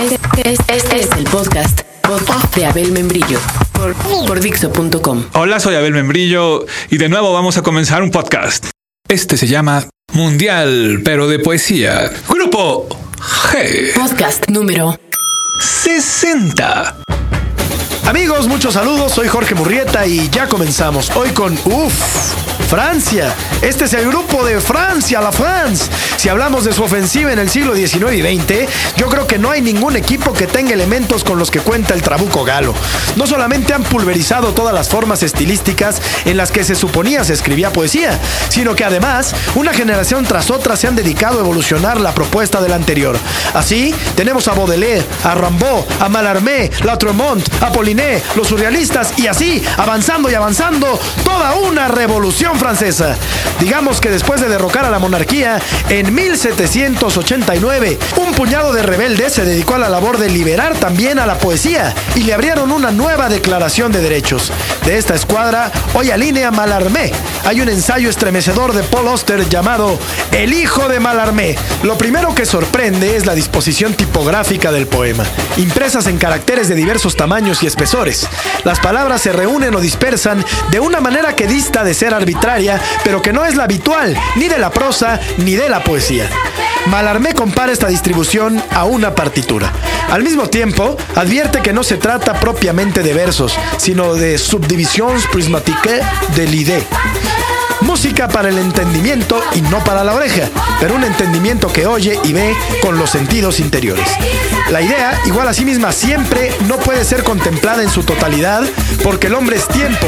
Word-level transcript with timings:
Este, 0.00 0.54
este 0.68 1.00
es 1.00 1.10
el 1.16 1.24
podcast, 1.24 1.80
podcast 2.02 2.54
de 2.54 2.66
Abel 2.66 2.92
Membrillo 2.92 3.38
por, 3.72 3.94
por 4.26 4.40
Dixo.com. 4.40 5.24
Hola, 5.32 5.60
soy 5.60 5.76
Abel 5.76 5.92
Membrillo 5.92 6.66
y 6.90 6.98
de 6.98 7.08
nuevo 7.08 7.32
vamos 7.32 7.56
a 7.56 7.62
comenzar 7.62 8.02
un 8.02 8.10
podcast. 8.10 8.66
Este 9.08 9.36
se 9.36 9.46
llama 9.46 9.88
Mundial, 10.12 11.00
pero 11.04 11.28
de 11.28 11.38
poesía. 11.38 12.10
Grupo 12.28 12.88
G. 13.52 13.94
Podcast 13.94 14.48
número 14.48 14.98
60. 15.60 16.96
Amigos, 18.06 18.46
muchos 18.48 18.74
saludos. 18.74 19.12
Soy 19.12 19.28
Jorge 19.28 19.54
Murrieta 19.54 20.06
y 20.06 20.28
ya 20.28 20.46
comenzamos. 20.46 21.10
Hoy 21.16 21.30
con 21.30 21.54
UF. 21.64 22.53
Francia. 22.64 23.34
Este 23.62 23.84
es 23.84 23.92
el 23.94 24.08
grupo 24.08 24.44
de 24.44 24.60
Francia, 24.60 25.20
la 25.20 25.32
France. 25.32 25.90
Si 26.16 26.28
hablamos 26.28 26.64
de 26.64 26.72
su 26.72 26.82
ofensiva 26.82 27.32
en 27.32 27.38
el 27.38 27.48
siglo 27.48 27.74
XIX 27.74 28.12
y 28.14 28.22
XX, 28.22 28.68
yo 28.96 29.08
creo 29.08 29.26
que 29.26 29.38
no 29.38 29.50
hay 29.50 29.60
ningún 29.60 29.96
equipo 29.96 30.32
que 30.32 30.46
tenga 30.46 30.72
elementos 30.72 31.24
con 31.24 31.38
los 31.38 31.50
que 31.50 31.60
cuenta 31.60 31.94
el 31.94 32.02
trabuco 32.02 32.44
galo. 32.44 32.74
No 33.16 33.26
solamente 33.26 33.72
han 33.72 33.82
pulverizado 33.82 34.52
todas 34.52 34.74
las 34.74 34.88
formas 34.88 35.22
estilísticas 35.22 36.00
en 36.24 36.36
las 36.36 36.50
que 36.50 36.64
se 36.64 36.74
suponía 36.74 37.24
se 37.24 37.34
escribía 37.34 37.72
poesía, 37.72 38.18
sino 38.48 38.74
que 38.74 38.84
además 38.84 39.34
una 39.54 39.72
generación 39.72 40.24
tras 40.24 40.50
otra 40.50 40.76
se 40.76 40.86
han 40.86 40.96
dedicado 40.96 41.38
a 41.38 41.42
evolucionar 41.42 42.00
la 42.00 42.14
propuesta 42.14 42.60
del 42.60 42.72
anterior. 42.72 43.16
Así, 43.52 43.94
tenemos 44.16 44.48
a 44.48 44.54
Baudelaire, 44.54 45.04
a 45.22 45.34
Rimbaud, 45.34 45.84
a 46.00 46.08
Mallarmé, 46.08 46.70
Latremont, 46.82 47.46
a 47.62 47.70
Poliné, 47.70 48.22
los 48.36 48.48
surrealistas 48.48 49.18
y 49.18 49.26
así, 49.26 49.62
avanzando 49.76 50.30
y 50.30 50.34
avanzando, 50.34 50.98
toda 51.24 51.54
una 51.54 51.88
revolución 51.88 52.53
francesa. 52.58 53.16
Digamos 53.60 54.00
que 54.00 54.10
después 54.10 54.40
de 54.40 54.48
derrocar 54.48 54.84
a 54.84 54.90
la 54.90 54.98
monarquía, 54.98 55.60
en 55.88 56.14
1789, 56.14 57.98
un 58.16 58.32
puñado 58.34 58.72
de 58.72 58.82
rebeldes 58.82 59.32
se 59.32 59.44
dedicó 59.44 59.74
a 59.74 59.78
la 59.78 59.88
labor 59.88 60.18
de 60.18 60.28
liberar 60.28 60.74
también 60.74 61.18
a 61.18 61.26
la 61.26 61.38
poesía 61.38 61.94
y 62.14 62.20
le 62.20 62.34
abrieron 62.34 62.72
una 62.72 62.90
nueva 62.90 63.28
declaración 63.28 63.92
de 63.92 64.00
derechos. 64.00 64.52
De 64.84 64.96
esta 64.98 65.14
escuadra, 65.14 65.72
hoy 65.94 66.10
alinea 66.10 66.50
Malarmé. 66.50 67.12
Hay 67.44 67.60
un 67.60 67.68
ensayo 67.68 68.08
estremecedor 68.08 68.72
de 68.72 68.82
Paul 68.82 69.08
Auster 69.08 69.48
llamado 69.48 69.98
El 70.30 70.52
hijo 70.52 70.88
de 70.88 71.00
Malarmé. 71.00 71.56
Lo 71.82 71.98
primero 71.98 72.34
que 72.34 72.46
sorprende 72.46 73.16
es 73.16 73.26
la 73.26 73.34
disposición 73.34 73.94
tipográfica 73.94 74.72
del 74.72 74.86
poema, 74.86 75.24
impresas 75.56 76.06
en 76.06 76.18
caracteres 76.18 76.68
de 76.68 76.74
diversos 76.74 77.16
tamaños 77.16 77.62
y 77.62 77.66
espesores. 77.66 78.28
Las 78.64 78.80
palabras 78.80 79.22
se 79.22 79.32
reúnen 79.32 79.74
o 79.74 79.80
dispersan 79.80 80.44
de 80.70 80.80
una 80.80 81.00
manera 81.00 81.36
que 81.36 81.46
dista 81.46 81.84
de 81.84 81.94
ser 81.94 82.14
arbitraria 82.14 82.43
pero 83.04 83.22
que 83.22 83.32
no 83.32 83.44
es 83.44 83.54
la 83.54 83.64
habitual, 83.64 84.14
ni 84.36 84.48
de 84.48 84.58
la 84.58 84.70
prosa, 84.70 85.18
ni 85.38 85.54
de 85.54 85.68
la 85.68 85.82
poesía. 85.82 86.28
Malarmé 86.86 87.32
compara 87.32 87.72
esta 87.72 87.88
distribución 87.88 88.62
a 88.70 88.84
una 88.84 89.14
partitura. 89.14 89.72
Al 90.10 90.22
mismo 90.22 90.48
tiempo, 90.48 90.96
advierte 91.14 91.62
que 91.62 91.72
no 91.72 91.82
se 91.82 91.96
trata 91.96 92.34
propiamente 92.34 93.02
de 93.02 93.14
versos, 93.14 93.56
sino 93.78 94.14
de 94.14 94.36
subdivisions 94.36 95.26
prismatiques 95.28 96.02
de 96.36 96.46
l'idée. 96.46 96.86
Música 97.80 98.28
para 98.28 98.50
el 98.50 98.58
entendimiento 98.58 99.42
y 99.54 99.62
no 99.62 99.82
para 99.82 100.04
la 100.04 100.14
oreja, 100.14 100.48
pero 100.80 100.94
un 100.94 101.04
entendimiento 101.04 101.72
que 101.72 101.86
oye 101.86 102.18
y 102.24 102.32
ve 102.32 102.54
con 102.82 102.98
los 102.98 103.10
sentidos 103.10 103.58
interiores. 103.58 104.08
La 104.70 104.80
idea, 104.80 105.20
igual 105.26 105.48
a 105.48 105.54
sí 105.54 105.64
misma, 105.64 105.92
siempre 105.92 106.52
no 106.66 106.76
puede 106.76 107.04
ser 107.04 107.22
contemplada 107.22 107.82
en 107.82 107.90
su 107.90 108.02
totalidad 108.02 108.64
porque 109.02 109.26
el 109.26 109.34
hombre 109.34 109.56
es 109.56 109.68
tiempo, 109.68 110.06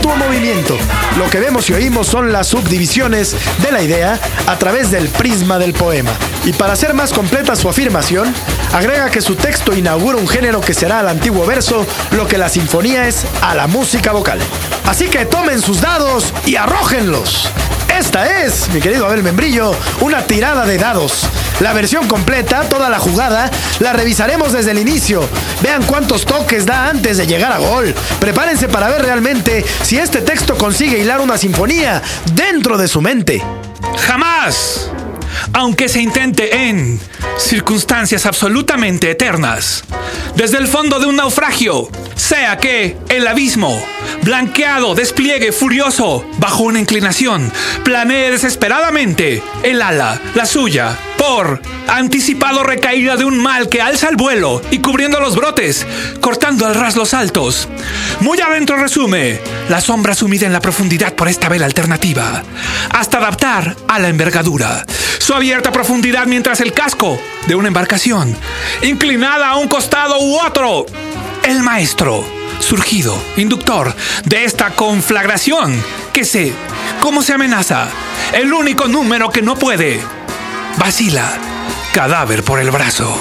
perpetuo 0.00 0.16
movimiento. 0.16 0.76
Lo 1.18 1.28
que 1.28 1.40
vemos 1.40 1.68
y 1.68 1.74
oímos 1.74 2.06
son 2.06 2.32
las 2.32 2.48
subdivisiones 2.48 3.36
de 3.62 3.72
la 3.72 3.82
idea 3.82 4.18
a 4.46 4.58
través 4.58 4.90
del 4.90 5.08
prisma 5.08 5.58
del 5.58 5.72
poema. 5.72 6.10
Y 6.44 6.52
para 6.52 6.72
hacer 6.72 6.94
más 6.94 7.12
completa 7.12 7.56
su 7.56 7.68
afirmación, 7.68 8.32
agrega 8.72 9.10
que 9.10 9.20
su 9.20 9.36
texto 9.36 9.74
inaugura 9.74 10.18
un 10.18 10.28
género 10.28 10.60
que 10.60 10.74
será 10.74 11.00
al 11.00 11.08
antiguo 11.08 11.46
verso 11.46 11.86
lo 12.12 12.26
que 12.26 12.38
la 12.38 12.48
sinfonía 12.48 13.06
es 13.08 13.24
a 13.42 13.54
la 13.54 13.66
música 13.66 14.12
vocal. 14.12 14.38
Así 14.86 15.08
que 15.08 15.26
tomen 15.26 15.60
sus 15.60 15.80
dados 15.80 16.32
y 16.46 16.56
arrójenlos. 16.56 17.50
Esta 17.98 18.42
es, 18.42 18.68
mi 18.70 18.80
querido 18.80 19.06
Abel 19.06 19.22
Membrillo, 19.22 19.74
una 20.00 20.22
tirada 20.22 20.64
de 20.66 20.78
dados. 20.78 21.28
La 21.60 21.72
versión 21.72 22.08
completa, 22.08 22.68
toda 22.68 22.88
la 22.88 22.98
jugada, 22.98 23.50
la 23.78 23.92
revisaremos 23.92 24.52
desde 24.52 24.70
el 24.70 24.78
inicio. 24.78 25.22
Vean 25.62 25.82
cuántos 25.84 26.24
toques 26.24 26.66
da 26.66 26.88
antes 26.88 27.18
de 27.18 27.26
llegar 27.26 27.52
a 27.52 27.58
gol. 27.58 27.94
Prepárense 28.18 28.68
para 28.68 28.88
ver 28.88 29.02
realmente 29.02 29.64
si 29.82 29.98
este 29.98 30.22
texto 30.22 30.56
consigue 30.56 30.98
hilar 30.98 31.20
una 31.20 31.36
sinfonía 31.36 32.02
dentro 32.34 32.78
de 32.78 32.88
su 32.88 33.00
mente. 33.00 33.42
Jamás, 34.06 34.90
aunque 35.52 35.88
se 35.88 36.00
intente 36.00 36.68
en 36.68 37.00
circunstancias 37.38 38.26
absolutamente 38.26 39.10
eternas, 39.10 39.84
desde 40.34 40.58
el 40.58 40.68
fondo 40.68 40.98
de 40.98 41.06
un 41.06 41.16
naufragio, 41.16 41.88
sea 42.14 42.56
que 42.58 42.96
el 43.08 43.26
abismo, 43.26 43.82
blanqueado, 44.22 44.94
despliegue 44.94 45.52
furioso, 45.52 46.28
bajo 46.38 46.64
una 46.64 46.80
inclinación, 46.80 47.52
planee 47.84 48.30
desesperadamente 48.30 49.42
el 49.62 49.82
ala, 49.82 50.20
la 50.34 50.46
suya, 50.46 50.96
por 51.18 51.60
anticipado 51.88 52.62
recaída 52.62 53.16
de 53.16 53.24
un 53.24 53.38
mal 53.38 53.68
que 53.68 53.82
alza 53.82 54.08
el 54.08 54.16
vuelo 54.16 54.62
y 54.70 54.78
cubriendo 54.78 55.20
los 55.20 55.36
brotes, 55.36 55.86
cortando 56.20 56.66
al 56.66 56.74
ras 56.74 56.96
los 56.96 57.14
altos. 57.14 57.68
Muy 58.20 58.40
adentro 58.40 58.76
resume, 58.76 59.38
la 59.68 59.80
sombra 59.80 60.14
sumida 60.14 60.46
en 60.46 60.52
la 60.52 60.60
profundidad 60.60 61.14
por 61.14 61.28
esta 61.28 61.48
vela 61.48 61.66
alternativa, 61.66 62.42
hasta 62.90 63.18
adaptar 63.18 63.76
a 63.88 63.98
la 63.98 64.08
envergadura. 64.08 64.84
Su 65.18 65.34
abierta 65.34 65.72
profundidad 65.72 66.26
mientras 66.26 66.60
el 66.60 66.72
casco 66.72 67.20
de 67.46 67.54
una 67.54 67.68
embarcación, 67.68 68.36
inclinada 68.82 69.50
a 69.50 69.56
un 69.56 69.68
costado 69.68 70.18
u 70.20 70.38
otro. 70.40 70.86
El 71.42 71.62
maestro, 71.62 72.24
surgido, 72.60 73.20
inductor 73.36 73.94
de 74.24 74.44
esta 74.44 74.70
conflagración, 74.70 75.82
que 76.12 76.24
sé 76.24 76.52
cómo 77.00 77.22
se 77.22 77.32
amenaza, 77.32 77.88
el 78.32 78.52
único 78.52 78.86
número 78.86 79.30
que 79.30 79.42
no 79.42 79.56
puede 79.56 80.00
vacila, 80.78 81.32
cadáver 81.92 82.44
por 82.44 82.60
el 82.60 82.70
brazo. 82.70 83.20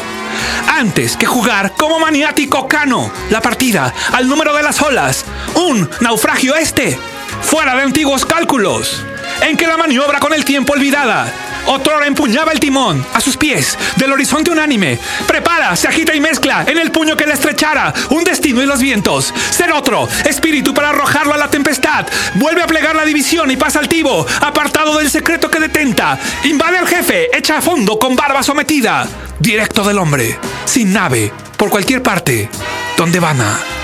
Antes 0.68 1.18
que 1.18 1.26
jugar 1.26 1.74
como 1.76 2.00
maniático 2.00 2.68
cano 2.68 3.12
la 3.30 3.42
partida 3.42 3.94
al 4.14 4.28
número 4.28 4.54
de 4.54 4.64
las 4.64 4.82
olas, 4.82 5.26
un 5.56 5.90
naufragio 6.00 6.56
este, 6.56 6.98
fuera 7.42 7.76
de 7.76 7.82
antiguos 7.82 8.26
cálculos, 8.26 9.04
en 9.42 9.58
que 9.58 9.68
la 9.68 9.78
maniobra 9.78 10.20
con 10.20 10.34
el 10.34 10.46
tiempo 10.46 10.74
olvidada 10.74 11.32
Otrora 11.68 12.08
empuñaba 12.08 12.52
el 12.52 12.60
timón 12.60 13.06
a 13.14 13.22
sus 13.22 13.38
pies 13.38 13.78
del 13.98 14.12
horizonte 14.12 14.52
unánime. 14.52 15.00
Prepara, 15.28 15.76
se 15.76 15.88
agita 15.88 16.16
y 16.16 16.20
mezcla 16.20 16.64
en 16.68 16.78
el 16.78 16.92
puño 16.92 17.16
que 17.16 17.26
le 17.26 17.34
estrechara 17.34 17.94
un 18.10 18.24
destino 18.24 18.62
y 18.62 18.66
los 18.66 18.82
vientos. 18.82 19.34
Ser 19.50 19.72
otro, 19.72 20.08
espíritu 20.26 20.74
para 20.74 20.90
arrojarlo 20.90 21.34
a 21.34 21.38
la 21.38 21.50
tempestad. 21.50 22.06
Vuelve 22.36 22.64
a 22.64 22.68
plegar 22.68 22.96
la 22.96 23.06
división 23.06 23.52
y 23.52 23.58
pasa 23.58 23.80
altivo, 23.80 24.26
apartado 24.42 24.98
del 24.98 25.10
secreto 25.10 25.50
que 25.50 25.60
detenta. 25.60 26.18
Invade 26.44 26.78
al 26.78 26.88
jefe, 26.88 27.36
echa 27.38 27.58
a 27.58 27.62
fondo 27.62 28.00
con 28.00 28.16
barba 28.16 28.44
sometida. 28.44 29.08
Directo 29.40 29.84
del 29.84 29.98
hombre, 29.98 30.38
sin 30.66 30.92
nave, 30.92 31.32
por 31.58 31.70
cualquier 31.70 32.04
parte, 32.04 32.50
donde 32.98 33.20
vana. 33.20 33.79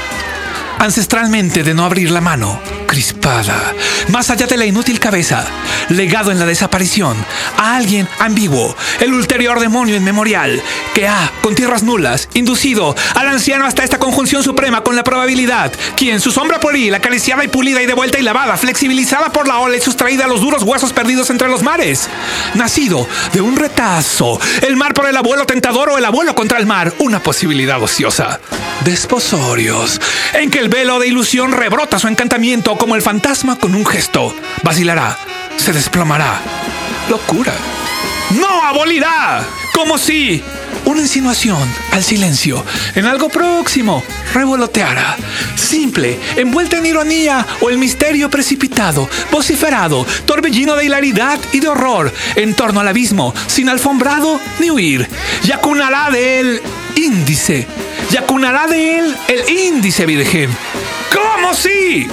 Ancestralmente 0.85 1.63
de 1.63 1.73
no 1.73 1.83
abrir 1.83 2.11
la 2.11 2.21
mano, 2.21 2.59
crispada, 2.85 3.73
más 4.09 4.29
allá 4.29 4.45
de 4.45 4.55
la 4.55 4.67
inútil 4.67 4.99
cabeza, 4.99 5.43
legado 5.89 6.31
en 6.31 6.37
la 6.37 6.45
desaparición, 6.45 7.17
a 7.57 7.75
alguien 7.75 8.07
ambiguo, 8.19 8.75
el 8.99 9.11
ulterior 9.11 9.59
demonio 9.59 9.95
inmemorial, 9.95 10.61
que 10.93 11.07
ha, 11.07 11.31
con 11.41 11.55
tierras 11.55 11.81
nulas, 11.81 12.29
inducido 12.35 12.95
al 13.15 13.27
anciano 13.27 13.65
hasta 13.65 13.83
esta 13.83 13.97
conjunción 13.97 14.43
suprema 14.43 14.81
con 14.81 14.95
la 14.95 15.03
probabilidad, 15.03 15.73
quien 15.97 16.21
su 16.21 16.29
sombra 16.29 16.59
pueril, 16.59 16.93
acariciada 16.93 17.43
y 17.43 17.47
pulida 17.47 17.81
y 17.81 17.87
devuelta 17.87 18.19
y 18.19 18.21
lavada, 18.21 18.55
flexibilizada 18.55 19.31
por 19.31 19.47
la 19.47 19.57
ola 19.57 19.77
y 19.77 19.81
sustraída 19.81 20.25
a 20.25 20.27
los 20.27 20.41
duros 20.41 20.61
huesos 20.61 20.93
perdidos 20.93 21.31
entre 21.31 21.49
los 21.49 21.63
mares, 21.63 22.07
nacido 22.53 23.07
de 23.33 23.41
un 23.41 23.55
retazo, 23.55 24.39
el 24.61 24.75
mar 24.75 24.93
por 24.93 25.07
el 25.07 25.17
abuelo 25.17 25.47
tentador 25.47 25.89
o 25.89 25.97
el 25.97 26.05
abuelo 26.05 26.35
contra 26.35 26.59
el 26.59 26.67
mar, 26.67 26.93
una 26.99 27.23
posibilidad 27.23 27.81
ociosa. 27.81 28.39
Desposorios, 28.83 29.99
en 30.33 30.51
que 30.51 30.59
el 30.59 30.69
velo 30.75 30.99
de 30.99 31.07
ilusión 31.07 31.53
rebrota 31.53 31.97
su 31.99 32.09
encantamiento 32.09 32.77
como 32.77 32.97
el 32.97 33.01
fantasma 33.01 33.55
con 33.55 33.75
un 33.75 33.85
gesto. 33.85 34.35
Vacilará, 34.61 35.17
se 35.55 35.71
desplomará. 35.71 36.41
Locura. 37.09 37.53
¡No 38.37 38.61
abolirá! 38.61 39.41
Como 39.73 39.97
si 39.97 40.43
una 40.83 40.99
insinuación 40.99 41.65
al 41.93 42.03
silencio 42.03 42.65
en 42.93 43.05
algo 43.05 43.29
próximo 43.29 44.03
revoloteara. 44.33 45.15
Simple, 45.55 46.19
envuelta 46.35 46.79
en 46.79 46.87
ironía 46.87 47.47
o 47.61 47.69
el 47.69 47.77
misterio 47.77 48.29
precipitado, 48.29 49.07
vociferado, 49.31 50.05
torbellino 50.25 50.75
de 50.75 50.87
hilaridad 50.87 51.39
y 51.53 51.61
de 51.61 51.69
horror 51.69 52.13
en 52.35 52.53
torno 52.53 52.81
al 52.81 52.89
abismo, 52.89 53.33
sin 53.47 53.69
alfombrado 53.69 54.41
ni 54.59 54.71
huir. 54.71 55.07
Y 55.47 55.53
acunará 55.53 56.11
de 56.11 56.39
él 56.41 56.61
índice. 56.97 57.65
Y 58.11 58.17
acunará 58.17 58.67
de 58.67 58.99
él 58.99 59.17
el 59.27 59.49
índice 59.49 60.05
virgen. 60.05 60.55
¿Cómo 61.13 61.53
si? 61.53 62.07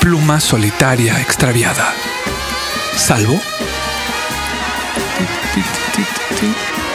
Pluma 0.00 0.40
solitaria 0.40 1.20
extraviada. 1.20 1.94
¿Salvo? 2.96 3.40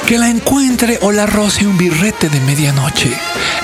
que 0.05 0.17
la 0.19 0.29
encuentre 0.29 0.99
o 1.01 1.11
la 1.11 1.25
roce 1.25 1.65
un 1.65 1.77
birrete 1.77 2.29
de 2.29 2.39
medianoche 2.41 3.11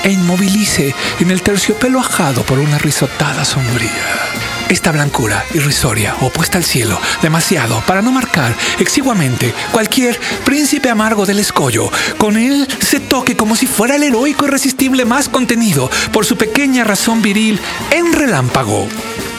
e 0.02 0.10
inmovilice 0.10 0.92
en 1.20 1.30
el 1.30 1.40
terciopelo 1.40 2.00
ajado 2.00 2.42
por 2.42 2.58
una 2.58 2.78
risotada 2.78 3.44
sombría. 3.44 4.31
Esta 4.72 4.90
blancura 4.90 5.44
irrisoria, 5.52 6.16
opuesta 6.22 6.56
al 6.56 6.64
cielo, 6.64 6.98
demasiado 7.20 7.82
para 7.86 8.00
no 8.00 8.10
marcar 8.10 8.54
exiguamente 8.78 9.52
cualquier 9.70 10.18
príncipe 10.46 10.88
amargo 10.88 11.26
del 11.26 11.40
escollo. 11.40 11.90
Con 12.16 12.38
él 12.38 12.66
se 12.80 12.98
toque 12.98 13.36
como 13.36 13.54
si 13.54 13.66
fuera 13.66 13.96
el 13.96 14.02
heroico 14.02 14.46
irresistible 14.46 15.04
más 15.04 15.28
contenido 15.28 15.90
por 16.10 16.24
su 16.24 16.38
pequeña 16.38 16.84
razón 16.84 17.20
viril 17.20 17.60
en 17.90 18.14
relámpago. 18.14 18.88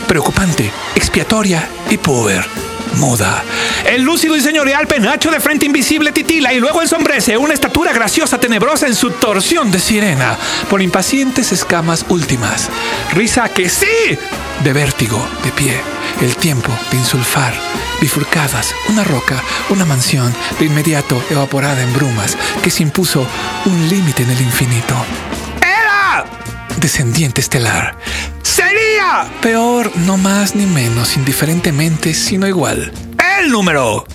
Preocupante, 0.07 0.71
expiatoria 0.95 1.67
y 1.89 1.97
puber 1.97 2.45
muda. 2.97 3.43
El 3.85 4.03
lúcido 4.03 4.35
y 4.35 4.41
señorial 4.41 4.87
penacho 4.87 5.31
de 5.31 5.39
frente 5.39 5.65
invisible 5.65 6.11
titila 6.11 6.53
y 6.53 6.59
luego 6.59 6.81
ensombrece 6.81 7.37
una 7.37 7.53
estatura 7.53 7.91
graciosa 7.91 8.39
tenebrosa 8.39 8.87
en 8.87 8.95
su 8.95 9.11
torsión 9.11 9.71
de 9.71 9.79
sirena 9.79 10.37
por 10.69 10.81
impacientes 10.81 11.51
escamas 11.51 12.05
últimas. 12.09 12.69
Risa 13.13 13.49
que 13.49 13.69
sí, 13.69 14.17
de 14.63 14.73
vértigo, 14.73 15.25
de 15.43 15.51
pie, 15.51 15.81
el 16.21 16.35
tiempo 16.37 16.71
de 16.89 16.97
insulfar, 16.97 17.53
bifurcadas, 17.99 18.73
una 18.87 19.03
roca, 19.03 19.41
una 19.69 19.83
mansión, 19.83 20.33
de 20.57 20.65
inmediato 20.65 21.21
evaporada 21.29 21.81
en 21.83 21.93
brumas, 21.93 22.37
que 22.63 22.69
se 22.69 22.83
impuso 22.83 23.27
un 23.65 23.89
límite 23.89 24.23
en 24.23 24.31
el 24.31 24.41
infinito. 24.41 24.95
¡Era! 25.61 26.25
Descendiente 26.77 27.41
estelar. 27.41 27.97
¡Sería! 28.41 29.27
Peor, 29.41 29.91
no 29.97 30.17
más 30.17 30.55
ni 30.55 30.65
menos, 30.65 31.17
indiferentemente, 31.17 32.13
sino 32.13 32.47
igual. 32.47 32.93
El 33.39 33.51
número 33.51 34.05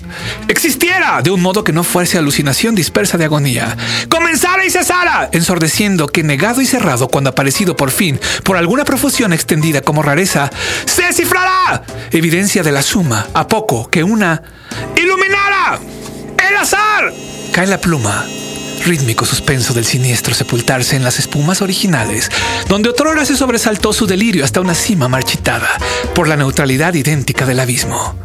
existiera 0.49 1.21
de 1.21 1.31
un 1.31 1.41
modo 1.41 1.63
que 1.63 1.71
no 1.71 1.83
fuese 1.85 2.17
alucinación 2.17 2.75
dispersa 2.75 3.17
de 3.17 3.25
agonía. 3.25 3.77
Comenzara 4.09 4.65
y 4.65 4.69
cesara, 4.69 5.29
ensordeciendo 5.31 6.07
que 6.07 6.23
negado 6.23 6.61
y 6.61 6.65
cerrado 6.65 7.07
cuando 7.07 7.29
aparecido 7.29 7.75
por 7.75 7.91
fin 7.91 8.19
por 8.43 8.57
alguna 8.57 8.83
profusión 8.83 9.31
extendida 9.31 9.81
como 9.81 10.03
rareza, 10.03 10.49
se 10.85 11.13
cifrará. 11.13 11.83
Evidencia 12.11 12.63
de 12.63 12.71
la 12.71 12.81
suma, 12.81 13.27
a 13.33 13.47
poco 13.47 13.89
que 13.89 14.03
una 14.03 14.43
iluminara. 14.97 15.79
El 16.49 16.57
azar. 16.57 17.13
Cae 17.51 17.67
la 17.67 17.79
pluma, 17.79 18.25
rítmico 18.85 19.25
suspenso 19.25 19.73
del 19.73 19.85
siniestro 19.85 20.33
sepultarse 20.33 20.95
en 20.95 21.03
las 21.03 21.19
espumas 21.19 21.61
originales, 21.61 22.29
donde 22.67 22.89
otrora 22.89 23.25
se 23.25 23.35
sobresaltó 23.35 23.93
su 23.93 24.07
delirio 24.07 24.45
hasta 24.45 24.61
una 24.61 24.75
cima 24.75 25.07
marchitada 25.07 25.69
por 26.15 26.27
la 26.27 26.35
neutralidad 26.35 26.93
idéntica 26.93 27.45
del 27.45 27.59
abismo. 27.59 28.15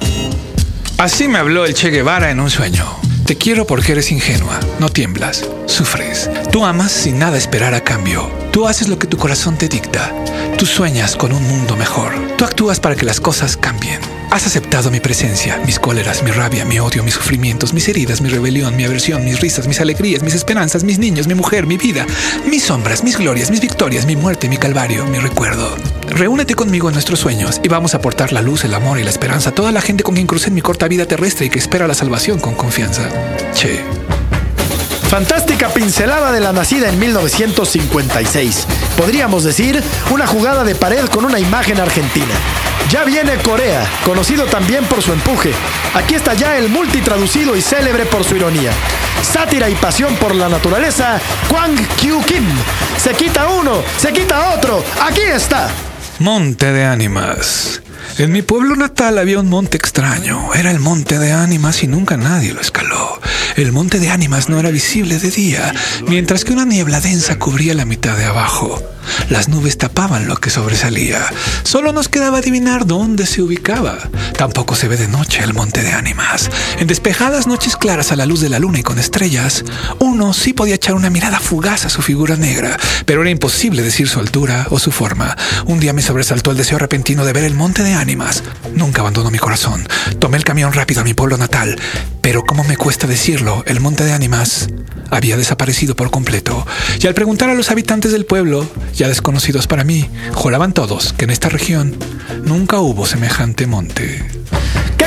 Así 0.98 1.28
me 1.28 1.40
habló 1.40 1.66
el 1.66 1.74
Che 1.74 1.90
Guevara 1.90 2.32
en 2.32 2.40
un 2.40 2.50
sueño. 2.50 2.86
Te 3.26 3.38
quiero 3.38 3.68
porque 3.68 3.92
eres 3.92 4.10
ingenua, 4.12 4.60
no 4.80 4.88
tiemblas, 4.90 5.46
sufres. 5.66 6.30
Tú 6.58 6.66
amas 6.66 6.92
sin 6.92 7.20
nada 7.20 7.38
esperar 7.38 7.76
a 7.76 7.82
cambio. 7.82 8.32
Tú 8.52 8.68
haces 8.68 8.88
lo 8.90 8.98
que 8.98 9.06
tu 9.06 9.16
corazón 9.16 9.60
te 9.60 9.68
dicta. 9.68 10.12
Tú 10.58 10.66
sueñas 10.66 11.16
con 11.16 11.32
un 11.32 11.44
mundo 11.44 11.78
mejor. 11.78 12.12
Tú 12.36 12.46
actúas 12.46 12.80
para 12.80 12.96
que 12.96 13.06
las 13.06 13.22
cosas 13.22 13.56
cambien. 13.56 14.00
Has 14.32 14.48
aceptado 14.48 14.90
mi 14.90 15.00
presencia, 15.00 15.62
mis 15.68 15.78
cóleras, 15.78 16.24
mi 16.24 16.32
rabia, 16.32 16.66
mi 16.66 16.80
odio, 16.80 17.04
mis 17.04 17.14
sufrimientos, 17.14 17.76
mis 17.76 17.88
heridas, 17.88 18.22
mi 18.22 18.30
rebelión, 18.30 18.76
mi 18.76 18.86
aversión, 18.86 19.24
mis 19.24 19.40
risas, 19.40 19.68
mis 19.68 19.80
alegrías, 19.82 20.24
mis 20.24 20.34
esperanzas, 20.34 20.84
mis 20.84 20.98
niños, 20.98 21.28
mi 21.28 21.36
mujer, 21.36 21.68
mi 21.68 21.78
vida, 21.78 22.08
mis 22.50 22.64
sombras, 22.64 23.04
mis 23.04 23.20
glorias, 23.20 23.52
mis 23.52 23.62
victorias, 23.62 24.08
mi 24.08 24.16
muerte, 24.16 24.50
mi 24.50 24.58
calvario, 24.58 25.06
mi 25.06 25.20
recuerdo. 25.20 25.78
Reúnete 26.10 26.56
conmigo 26.56 26.90
en 26.90 26.96
nuestros 26.96 27.20
sueños 27.20 27.62
y 27.64 27.68
vamos 27.68 27.94
a 27.94 27.98
aportar 27.98 28.34
la 28.34 28.42
luz, 28.42 28.64
el 28.64 28.74
amor 28.74 28.98
y 28.98 29.04
la 29.04 29.12
esperanza 29.12 29.52
a 29.52 29.54
toda 29.54 29.72
la 29.72 29.82
gente 29.82 30.02
con 30.02 30.16
quien 30.16 30.26
crucé 30.26 30.48
en 30.48 30.56
mi 30.56 30.62
corta 30.62 30.88
vida 30.88 31.06
terrestre 31.06 31.46
y 31.46 31.50
que 31.52 31.60
espera 31.60 31.88
la 31.88 31.94
salvación 31.94 32.40
con 32.40 32.56
confianza. 32.56 33.08
Che. 33.54 34.07
Fantástica 35.18 35.70
pincelada 35.70 36.32
de 36.32 36.40
la 36.40 36.54
nacida 36.54 36.90
en 36.90 37.00
1956. 37.00 38.68
Podríamos 38.96 39.44
decir 39.44 39.82
una 40.12 40.28
jugada 40.28 40.64
de 40.64 40.76
pared 40.76 41.08
con 41.08 41.26
una 41.26 41.40
imagen 41.40 41.80
argentina. 41.80 42.36
Ya 42.92 43.04
viene 43.04 43.36
Corea, 43.38 43.84
conocido 44.06 44.46
también 44.46 44.86
por 44.86 45.02
su 45.02 45.12
empuje. 45.12 45.54
Aquí 45.96 46.14
está 46.14 46.36
ya 46.36 46.56
el 46.60 46.70
multitraducido 46.70 47.56
y 47.56 47.64
célebre 47.64 48.06
por 48.06 48.24
su 48.24 48.36
ironía. 48.36 48.72
Sátira 49.24 49.68
y 49.72 49.74
pasión 49.74 50.16
por 50.18 50.36
la 50.36 50.50
naturaleza, 50.50 51.20
Kwang 51.50 51.76
Kyu 52.00 52.24
Kim. 52.24 52.46
Se 53.02 53.16
quita 53.16 53.48
uno, 53.48 53.82
se 53.98 54.14
quita 54.14 54.54
otro. 54.54 54.84
Aquí 55.02 55.22
está. 55.22 55.68
Monte 56.20 56.72
de 56.72 56.86
ánimas. 56.86 57.82
En 58.20 58.32
mi 58.32 58.44
pueblo 58.44 58.76
natal 58.76 59.18
había 59.18 59.40
un 59.40 59.50
monte 59.50 59.78
extraño. 59.78 60.54
Era 60.54 60.70
el 60.70 60.80
monte 60.80 61.18
de 61.18 61.32
ánimas 61.32 61.82
y 61.82 61.88
nunca 61.88 62.18
nadie 62.18 62.54
lo 62.54 62.62
escaló. 62.62 63.17
El 63.58 63.72
monte 63.72 64.00
de 64.00 64.12
ánimas 64.12 64.50
no 64.50 64.60
era 64.60 64.70
visible 64.70 65.18
de 65.18 65.32
día, 65.32 65.74
mientras 66.08 66.46
que 66.46 66.54
una 66.54 66.64
niebla 66.64 67.02
densa 67.02 67.40
cubría 67.40 67.74
la 67.74 67.86
mitad 67.86 68.16
de 68.16 68.26
abajo. 68.26 68.80
Las 69.30 69.50
nubes 69.50 69.78
tapaban 69.78 70.28
lo 70.28 70.38
que 70.38 70.50
sobresalía. 70.50 71.26
Solo 71.64 71.92
nos 71.94 72.10
quedaba 72.10 72.40
adivinar 72.40 72.86
dónde 72.86 73.26
se 73.26 73.42
ubicaba. 73.42 73.98
Tampoco 74.38 74.76
se 74.76 74.88
ve 74.88 74.98
de 74.98 75.08
noche 75.08 75.44
el 75.44 75.54
monte 75.54 75.84
de 75.84 75.92
ánimas. 75.92 76.50
En 76.80 76.88
despejadas 76.88 77.48
noches 77.48 77.76
claras 77.76 78.12
a 78.12 78.16
la 78.16 78.26
luz 78.26 78.42
de 78.42 78.50
la 78.50 78.60
luna 78.60 78.80
y 78.80 78.84
con 78.84 79.00
estrellas, 79.00 79.64
uno 80.00 80.34
sí 80.34 80.54
podía 80.54 80.76
echar 80.76 80.96
una 80.96 81.10
mirada 81.10 81.40
fugaz 81.40 81.86
a 81.86 81.90
su 81.90 82.02
figura 82.02 82.36
negra, 82.36 82.78
pero 83.06 83.22
era 83.22 83.30
imposible 83.30 83.82
decir 83.82 84.08
su 84.08 84.20
altura 84.20 84.68
o 84.70 84.80
su 84.80 84.92
forma. 84.92 85.36
Un 85.66 85.80
día 85.80 85.94
me 85.94 86.02
sobresaltó 86.02 86.52
el 86.52 86.58
deseo 86.58 86.78
repentino 86.78 87.26
de 87.26 87.34
ver 87.34 87.44
el 87.44 87.56
monte 87.56 87.84
de 87.84 87.94
ánimas. 87.94 88.44
Nunca 88.76 89.02
abandonó 89.02 89.32
mi 89.32 89.40
corazón. 89.40 89.88
Tomé 90.20 90.38
el 90.38 90.44
camión 90.44 90.74
rápido 90.74 91.02
a 91.02 91.04
mi 91.04 91.14
pueblo 91.14 91.38
natal, 91.38 91.80
pero 92.22 92.44
como 92.44 92.64
me 92.64 92.78
cuesta 92.78 93.08
decirlo, 93.08 93.64
el 93.68 93.80
monte 93.80 94.04
de 94.04 94.14
ánimas 94.14 94.68
había 95.10 95.38
desaparecido 95.38 95.96
por 95.96 96.12
completo. 96.12 96.66
Y 97.02 97.08
al 97.08 97.14
preguntar 97.14 97.50
a 97.50 97.54
los 97.54 97.72
habitantes 97.72 98.12
del 98.12 98.26
pueblo, 98.26 98.68
ya 98.94 99.08
desconocidos 99.08 99.68
para 99.68 99.84
mí, 99.84 100.10
juraban 100.34 100.74
todos 100.74 101.14
que 101.14 101.26
en 101.26 101.32
esta 101.32 101.50
región 101.50 101.96
nunca 102.44 102.80
hubo 102.80 103.06
semejante 103.06 103.68
monte. 103.68 104.37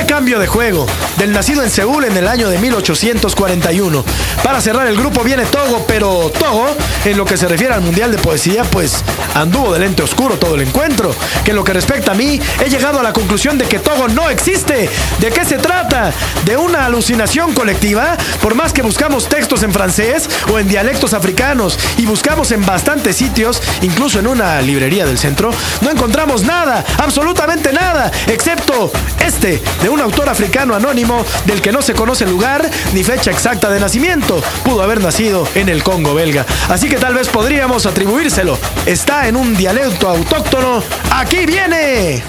¡Qué 0.01 0.07
¡Qué 0.07 0.13
cambio 0.13 0.39
de 0.39 0.47
juego! 0.47 0.85
Del 1.17 1.31
nacido 1.31 1.63
en 1.63 1.69
Seúl 1.69 2.03
en 2.05 2.17
el 2.17 2.27
año 2.27 2.49
de 2.49 2.57
1841. 2.57 4.03
Para 4.43 4.59
cerrar 4.59 4.87
el 4.87 4.97
grupo 4.97 5.23
viene 5.23 5.45
Togo, 5.45 5.85
pero 5.87 6.31
Togo, 6.37 6.67
en 7.05 7.17
lo 7.17 7.25
que 7.25 7.37
se 7.37 7.47
refiere 7.47 7.73
al 7.73 7.81
Mundial 7.81 8.11
de 8.11 8.17
Poesía, 8.17 8.63
pues 8.63 9.03
anduvo 9.35 9.71
de 9.73 9.79
lente 9.79 10.03
oscuro 10.03 10.37
todo 10.37 10.55
el 10.55 10.61
encuentro. 10.61 11.15
Que 11.45 11.51
en 11.51 11.57
lo 11.57 11.63
que 11.63 11.73
respecta 11.73 12.11
a 12.11 12.15
mí, 12.15 12.41
he 12.63 12.69
llegado 12.69 12.99
a 12.99 13.03
la 13.03 13.13
conclusión 13.13 13.57
de 13.57 13.65
que 13.65 13.79
Togo 13.79 14.07
no 14.07 14.29
existe. 14.29 14.89
¿De 15.19 15.29
qué 15.29 15.45
se 15.45 15.57
trata? 15.57 16.11
¿De 16.45 16.57
una 16.57 16.85
alucinación 16.85 17.53
colectiva? 17.53 18.17
Por 18.41 18.55
más 18.55 18.73
que 18.73 18.81
buscamos 18.81 19.29
textos 19.29 19.63
en 19.63 19.71
francés 19.71 20.29
o 20.51 20.59
en 20.59 20.67
dialectos 20.67 21.13
africanos 21.13 21.77
y 21.97 22.05
buscamos 22.05 22.51
en 22.51 22.65
bastantes 22.65 23.15
sitios, 23.15 23.61
incluso 23.81 24.19
en 24.19 24.27
una 24.27 24.61
librería 24.61 25.05
del 25.05 25.17
centro, 25.17 25.51
no 25.81 25.89
encontramos 25.89 26.43
nada, 26.43 26.83
absolutamente 26.97 27.71
nada, 27.71 28.11
excepto 28.27 28.91
este 29.19 29.61
de 29.81 29.90
un 29.91 29.99
autor 30.01 30.29
africano 30.29 30.73
anónimo 30.73 31.25
del 31.45 31.61
que 31.61 31.71
no 31.71 31.81
se 31.81 31.93
conoce 31.93 32.25
lugar 32.25 32.69
ni 32.93 33.03
fecha 33.03 33.29
exacta 33.31 33.69
de 33.69 33.79
nacimiento. 33.79 34.41
Pudo 34.63 34.81
haber 34.81 35.01
nacido 35.01 35.47
en 35.55 35.69
el 35.69 35.83
Congo 35.83 36.13
belga. 36.13 36.45
Así 36.69 36.87
que 36.87 36.97
tal 36.97 37.13
vez 37.13 37.27
podríamos 37.27 37.85
atribuírselo. 37.85 38.57
Está 38.85 39.27
en 39.27 39.35
un 39.35 39.55
dialecto 39.55 40.07
autóctono. 40.07 40.81
¡Aquí 41.11 41.45
viene! 41.45 42.23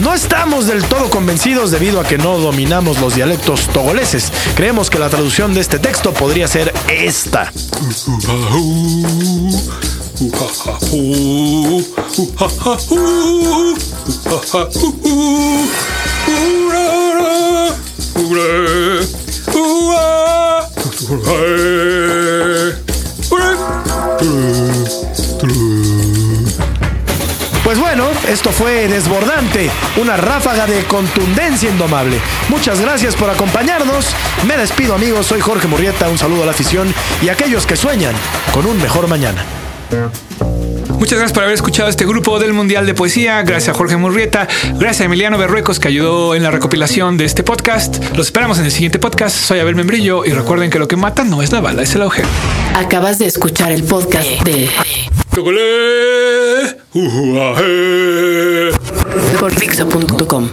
No 0.00 0.14
estamos 0.14 0.66
del 0.66 0.82
todo 0.84 1.10
convencidos 1.10 1.70
debido 1.70 2.00
a 2.00 2.04
que 2.04 2.18
no 2.18 2.38
dominamos 2.38 3.00
los 3.00 3.14
dialectos 3.14 3.68
togoleses. 3.68 4.32
Creemos 4.56 4.90
que 4.90 4.98
la 4.98 5.08
traducción 5.08 5.54
de 5.54 5.60
este 5.60 5.78
texto 5.78 6.12
podría 6.12 6.48
ser 6.48 6.72
esta. 6.88 7.52
Fue 28.60 28.88
desbordante, 28.88 29.70
una 29.96 30.18
ráfaga 30.18 30.66
de 30.66 30.84
contundencia 30.84 31.70
indomable. 31.70 32.20
Muchas 32.50 32.78
gracias 32.78 33.16
por 33.16 33.30
acompañarnos. 33.30 34.14
Me 34.46 34.58
despido 34.58 34.94
amigos, 34.94 35.24
soy 35.24 35.40
Jorge 35.40 35.66
Murrieta, 35.66 36.10
un 36.10 36.18
saludo 36.18 36.42
a 36.42 36.46
la 36.46 36.52
afición 36.52 36.92
y 37.22 37.30
a 37.30 37.32
aquellos 37.32 37.64
que 37.64 37.76
sueñan 37.76 38.14
con 38.52 38.66
un 38.66 38.76
mejor 38.76 39.08
mañana. 39.08 39.46
Muchas 40.98 41.18
gracias 41.18 41.32
por 41.32 41.42
haber 41.44 41.54
escuchado 41.54 41.88
este 41.88 42.04
grupo 42.04 42.38
del 42.38 42.52
Mundial 42.52 42.84
de 42.84 42.92
Poesía. 42.94 43.42
Gracias 43.42 43.74
a 43.74 43.78
Jorge 43.78 43.96
Murrieta. 43.96 44.46
Gracias 44.74 45.00
a 45.00 45.04
Emiliano 45.04 45.38
Berruecos 45.38 45.80
que 45.80 45.88
ayudó 45.88 46.34
en 46.34 46.42
la 46.42 46.50
recopilación 46.50 47.16
de 47.16 47.24
este 47.24 47.42
podcast. 47.42 48.04
Los 48.14 48.26
esperamos 48.26 48.58
en 48.58 48.66
el 48.66 48.70
siguiente 48.70 48.98
podcast. 48.98 49.34
Soy 49.34 49.60
Abel 49.60 49.74
Membrillo 49.76 50.24
y 50.26 50.30
recuerden 50.30 50.70
que 50.70 50.78
lo 50.78 50.88
que 50.88 50.96
mata 50.96 51.24
no 51.24 51.42
es 51.42 51.52
la 51.52 51.60
bala, 51.60 51.82
es 51.82 51.94
el 51.94 52.02
agujero. 52.02 52.28
Acabas 52.76 53.18
de 53.18 53.26
escuchar 53.26 53.72
el 53.72 53.82
podcast 53.84 54.28
de 54.44 54.68
Togolais, 55.34 56.76
ouahe. 56.92 58.70
por 59.38 59.54
Dixo.com. 59.54 60.50